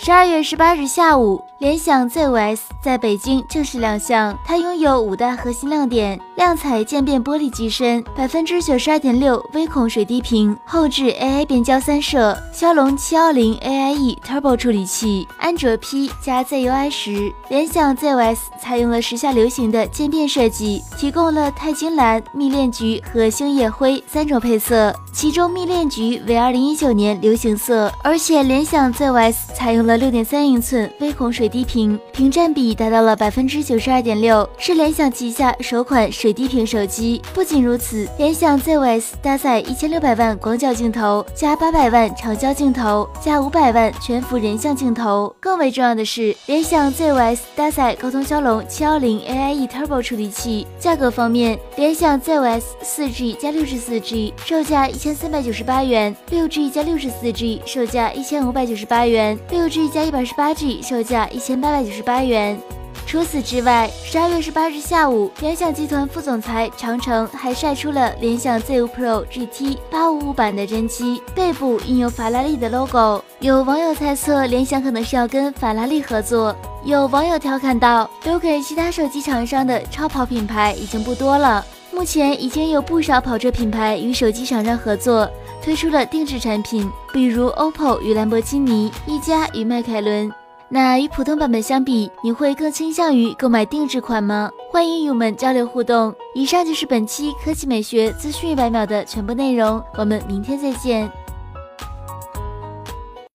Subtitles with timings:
[0.00, 1.42] 十二月十八日下午。
[1.58, 17.32] 联想 Z5S 在北京正式亮相，它拥有五大核心亮点：亮彩渐变玻璃机身，百分之九十二点六微孔水滴屏，后置 AI 变焦三摄，骁龙七幺零 AIE Turbo 处理器，安卓 P 加 ZUI 十。
[17.48, 31.48] 联想 Z5S 采用了时下流行的渐变设计，提供了钛金蓝、蜜恋橘和星夜灰三种配色，其中蜜恋橘为二零一九年流行色，而且联想 Z5S 采用了六点三英寸微孔水。
[31.48, 37.22] 滴屏屏占比达到了百分之九十二点六，是联想旗下首款水滴屏手机。
[37.32, 45.34] 不仅如此，联想 Z5S 搭载一千六百万广角镜头加八百万长焦镜头加五百万全幅人像镜头。
[45.40, 50.66] 更为重要的是，联想 Z5S 搭载高通骁龙七幺零 AIE Turbo 处理器。
[50.78, 61.38] 价格方面，联想 Z5S 四 G 加六十四 G 售价一千三百九十八元，六 G 加六十四 G 售价一千五百九十八元，六 G 加一百十八 G 售价一。
[61.38, 62.60] 一千八百九十八元。
[63.06, 73.22] 除此之外，十二月十八日下午，联想集团副总裁长城还晒出了联想 Z5 Pro GT 八五五版的真机，背部印有法拉利的 logo。
[73.38, 76.54] 有网友猜测，联想可能是要跟法拉利合作。
[76.84, 81.64] 有网友调侃道：“留给其他手机厂商的超跑品牌已经不多了。
[81.98, 85.28] 目前已经有不少跑车品牌与手机厂商合作，
[85.60, 90.32] 推出了定制产品，比如 OPPO 与兰博基尼，一加与迈凯伦。”
[90.70, 94.48] 那与普通版本相比，你会更倾向于购买定制款吗？
[94.70, 96.14] 欢迎与我们交流互动。
[96.36, 101.10] 以上就是本期科技美学资讯一百秒的全部内容，我们明天再见。